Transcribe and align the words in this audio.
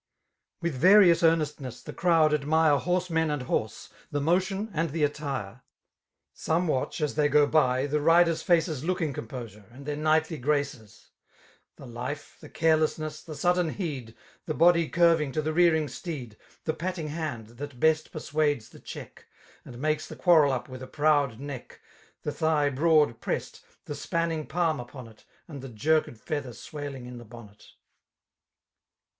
IB 0.57 0.63
With 0.71 0.81
various 0.81 1.21
earnestness 1.21 1.83
the 1.83 1.93
crowd 1.93 2.33
admire 2.33 2.79
Horsemen 2.79 3.29
and 3.29 3.43
horse^ 3.43 3.89
the 4.09 4.19
motion 4.19 4.71
and 4.73 4.89
the 4.89 5.03
attire. 5.03 5.61
Some 6.33 6.67
watch, 6.67 7.01
as 7.01 7.13
they 7.13 7.27
go 7.29 7.45
by, 7.45 7.85
the 7.85 8.01
riders' 8.01 8.41
faces 8.41 8.83
Looking 8.83 9.13
composure, 9.13 9.65
and 9.69 9.85
their 9.85 9.95
knightly 9.95 10.39
graces 10.39 11.11
5 11.77 11.85
The 11.85 11.85
life, 11.93 12.37
the 12.39 12.49
carelessness, 12.49 13.21
the 13.21 13.33
sud4en 13.33 13.73
heed. 13.73 14.15
The 14.47 14.55
body 14.55 14.89
curving 14.89 15.31
to 15.33 15.41
the 15.43 15.53
rearing 15.53 15.87
steed. 15.87 16.35
The 16.63 16.73
patting 16.73 17.09
hand, 17.09 17.49
that 17.59 17.79
best 17.79 18.11
persuades 18.11 18.69
the 18.69 18.79
check, 18.79 19.27
/ 19.47 19.65
And 19.65 19.77
makes 19.77 20.07
the 20.07 20.15
quarrel 20.15 20.51
up 20.51 20.67
with 20.67 20.81
a 20.81 20.87
proud 20.87 21.39
neck, 21.39 21.79
/ 22.01 22.23
The 22.23 22.31
thigh 22.31 22.71
broad 22.71 23.19
pressed, 23.21 23.63
the 23.85 23.93
spanning 23.93 24.47
palm 24.47 24.79
upon 24.79 25.07
it. 25.07 25.25
And 25.47 25.61
the 25.61 25.69
jerked 25.69 26.17
feather 26.17 26.53
swaling 26.53 27.05
in 27.05 27.19
the 27.19 27.23
bonnet. 27.23 27.73